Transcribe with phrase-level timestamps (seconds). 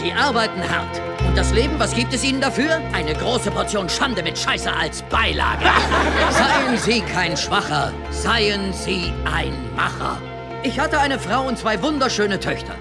[0.00, 1.00] Sie arbeiten hart.
[1.26, 2.80] Und das Leben, was gibt es Ihnen dafür?
[2.92, 5.64] Eine große Portion Schande mit Scheiße als Beilage.
[6.30, 10.18] Seien Sie kein Schwacher, seien Sie ein Macher.
[10.62, 12.74] Ich hatte eine Frau und zwei wunderschöne Töchter.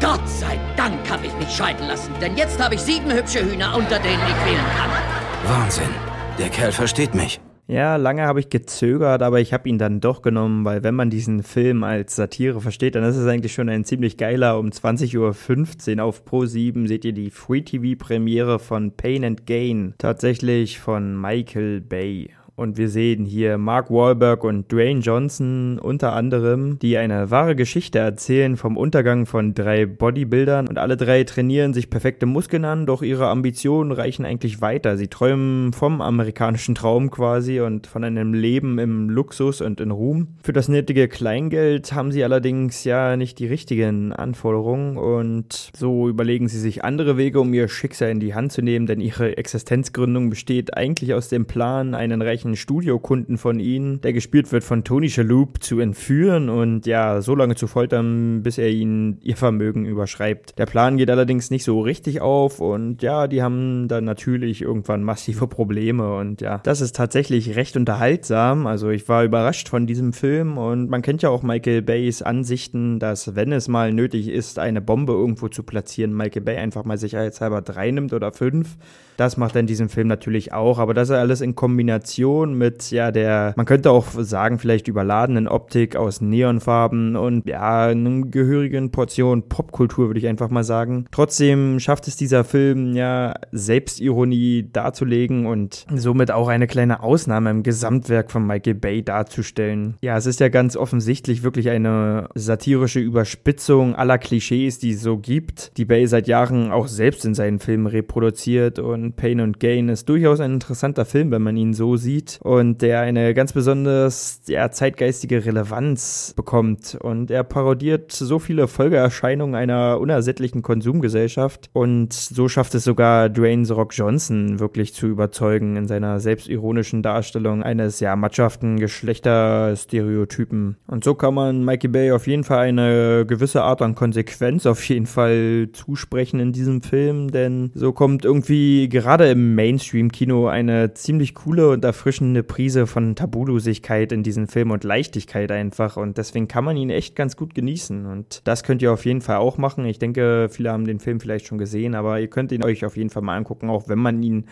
[0.00, 3.74] Gott sei Dank habe ich mich scheiden lassen, denn jetzt habe ich sieben hübsche Hühner,
[3.76, 5.60] unter denen ich wählen kann.
[5.60, 5.90] Wahnsinn.
[6.38, 7.40] Der Kerl versteht mich.
[7.70, 11.10] Ja, lange habe ich gezögert, aber ich habe ihn dann doch genommen, weil wenn man
[11.10, 14.58] diesen Film als Satire versteht, dann ist es eigentlich schon ein ziemlich geiler.
[14.58, 19.92] Um 20.15 Uhr auf Pro7 seht ihr die Free TV Premiere von Pain and Gain,
[19.98, 22.30] tatsächlich von Michael Bay.
[22.58, 28.00] Und wir sehen hier Mark Wahlberg und Dwayne Johnson unter anderem, die eine wahre Geschichte
[28.00, 30.66] erzählen vom Untergang von drei Bodybuildern.
[30.66, 34.96] Und alle drei trainieren sich perfekte Muskeln an, doch ihre Ambitionen reichen eigentlich weiter.
[34.96, 40.26] Sie träumen vom amerikanischen Traum quasi und von einem Leben im Luxus und in Ruhm.
[40.42, 46.48] Für das nötige Kleingeld haben sie allerdings ja nicht die richtigen Anforderungen und so überlegen
[46.48, 50.28] sie sich andere Wege, um ihr Schicksal in die Hand zu nehmen, denn ihre Existenzgründung
[50.28, 54.84] besteht eigentlich aus dem Plan, einen reichen einen Studiokunden von ihnen, der gespielt wird von
[54.84, 59.86] Tony Shalhoub, zu entführen und ja, so lange zu foltern, bis er ihnen ihr Vermögen
[59.86, 60.58] überschreibt.
[60.58, 65.02] Der Plan geht allerdings nicht so richtig auf und ja, die haben dann natürlich irgendwann
[65.02, 68.66] massive Probleme und ja, das ist tatsächlich recht unterhaltsam.
[68.66, 72.98] Also ich war überrascht von diesem Film und man kennt ja auch Michael Bays Ansichten,
[72.98, 76.98] dass wenn es mal nötig ist, eine Bombe irgendwo zu platzieren, Michael Bay einfach mal
[76.98, 78.76] sicherheitshalber drei nimmt oder fünf.
[79.18, 82.92] Das macht er in diesem Film natürlich auch, aber das ist alles in Kombination mit
[82.92, 88.92] ja der, man könnte auch sagen, vielleicht überladenen Optik aus Neonfarben und ja, einer gehörigen
[88.92, 91.06] Portion Popkultur, würde ich einfach mal sagen.
[91.10, 97.64] Trotzdem schafft es dieser Film ja Selbstironie darzulegen und somit auch eine kleine Ausnahme im
[97.64, 99.96] Gesamtwerk von Michael Bay darzustellen.
[100.00, 105.18] Ja, es ist ja ganz offensichtlich wirklich eine satirische Überspitzung aller Klischees, die es so
[105.18, 109.88] gibt, die Bay seit Jahren auch selbst in seinen Filmen reproduziert und Pain and Gain
[109.88, 114.42] ist durchaus ein interessanter Film, wenn man ihn so sieht und der eine ganz besonders
[114.46, 116.96] ja, zeitgeistige Relevanz bekommt.
[117.00, 121.70] Und er parodiert so viele Folgeerscheinungen einer unersättlichen Konsumgesellschaft.
[121.72, 127.02] Und so schafft es sogar Dwayne The Rock Johnson wirklich zu überzeugen in seiner selbstironischen
[127.02, 130.76] Darstellung eines ja matschhaften Geschlechterstereotypen.
[130.86, 134.82] Und so kann man Mikey Bay auf jeden Fall eine gewisse Art an Konsequenz auf
[134.88, 141.34] jeden Fall zusprechen in diesem Film, denn so kommt irgendwie gerade im Mainstream-Kino eine ziemlich
[141.34, 145.96] coole und erfrischende Prise von Tabulosigkeit in diesem Film und Leichtigkeit einfach.
[145.96, 148.06] Und deswegen kann man ihn echt ganz gut genießen.
[148.06, 149.84] Und das könnt ihr auf jeden Fall auch machen.
[149.84, 152.96] Ich denke, viele haben den Film vielleicht schon gesehen, aber ihr könnt ihn euch auf
[152.96, 154.46] jeden Fall mal angucken, auch wenn man ihn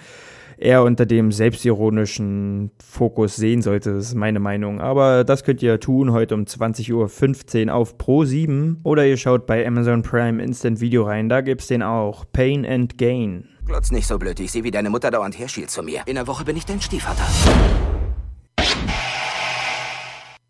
[0.57, 3.91] eher unter dem selbstironischen Fokus sehen sollte.
[3.91, 4.81] Ist meine Meinung.
[4.81, 9.47] Aber das könnt ihr tun heute um 20.15 Uhr auf Pro 7 oder ihr schaut
[9.47, 11.29] bei Amazon Prime Instant Video rein.
[11.29, 12.25] Da gibt's den auch.
[12.33, 13.49] Pain and Gain.
[13.65, 14.39] Glotz nicht so blöd.
[14.39, 16.03] Ich sehe, wie deine Mutter dauernd herschielt zu mir.
[16.07, 17.27] In der Woche bin ich dein Stiefvater.